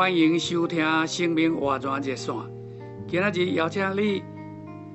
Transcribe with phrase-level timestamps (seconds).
[0.00, 2.34] 欢迎收听《生命活泉热线》。
[3.06, 4.22] 今仔日邀请你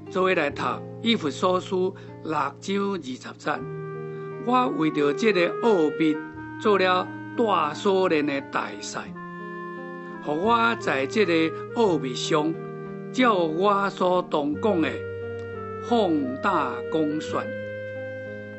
[0.10, 0.64] 做伙来读
[1.04, 1.96] 《以弗所书》
[2.28, 3.52] 六章二十节。
[4.48, 6.18] 我为着这个奥秘
[6.60, 7.08] 做了
[7.38, 9.02] 大所练的大赛，
[10.24, 12.52] 和我在这个奥秘上，
[13.14, 14.90] 照我所当讲的
[15.88, 16.10] 放
[16.42, 17.44] 胆讲说。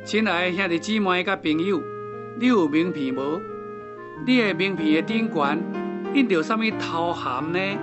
[0.05, 1.83] 亲爱的兄弟姊妹甲朋友，
[2.39, 3.41] 你有名片无？
[4.25, 5.59] 你的名片的顶端
[6.17, 7.79] 印着什么头衔呢？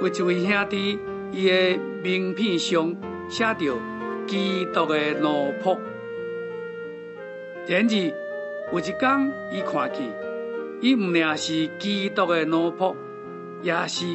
[0.00, 0.98] 有一位兄弟，
[1.30, 2.96] 伊的名片上
[3.28, 3.76] 写着
[4.26, 5.76] “基督的奴仆”。
[7.68, 7.92] 然而，
[8.72, 10.10] 有一天，伊看见，
[10.80, 12.96] 伊毋俩是基督的奴仆，
[13.60, 14.06] 也是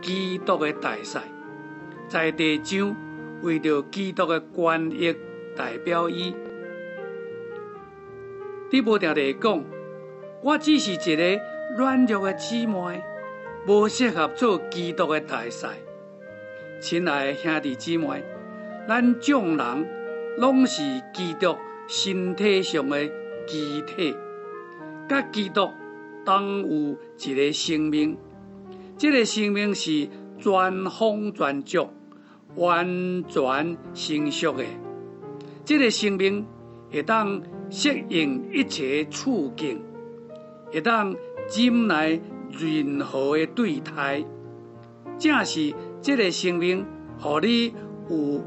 [0.00, 1.18] 基督的大使，
[2.08, 2.96] 在地上
[3.42, 5.14] 为着基督的权益
[5.54, 6.34] 代表伊。
[8.70, 9.62] 你无定地讲，
[10.42, 11.40] 我只是一个
[11.76, 13.02] 软弱的姊妹，
[13.66, 15.66] 无适合做基督的大使。
[16.80, 18.22] 亲爱的兄弟姊妹，
[18.86, 19.88] 咱众人
[20.38, 21.56] 拢是基督
[21.88, 23.04] 身体上的
[23.46, 24.14] 肢体，
[25.08, 25.70] 甲基督
[26.24, 28.16] 同有一个生命，
[28.96, 31.88] 这个生命是全丰全足、
[32.54, 34.64] 完全成熟的。
[35.64, 36.46] 这个生命
[36.92, 39.82] 会当适应一切处境，
[40.70, 41.14] 会当
[41.52, 44.24] 忍耐任何的对待，
[45.18, 46.86] 正是这个生命，
[47.22, 47.74] 让你
[48.08, 48.40] 有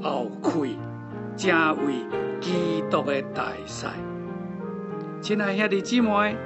[0.00, 0.70] 后愧，
[1.36, 1.94] 成为
[2.40, 3.86] 基督的大使。
[5.20, 6.36] 亲爱兄弟姊妹，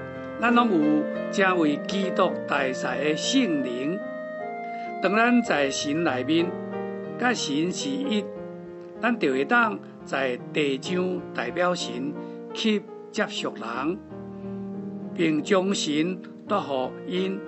[0.41, 3.99] 咱拢有成为基督大使的圣灵。
[5.03, 6.47] 当咱在神内面，
[7.19, 8.25] 甲神是一，
[9.01, 12.13] 咱就会当在地上代表神。
[12.55, 13.99] 去接触人，
[15.17, 17.41] 并将心托付因，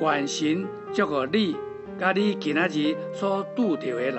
[0.00, 1.56] 愿神祝福你，
[1.98, 4.14] 甲你今仔日所拄到的人。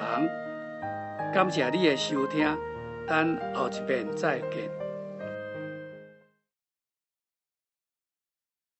[1.33, 2.57] 感谢你的收听，
[3.07, 4.78] 等后一遍再见。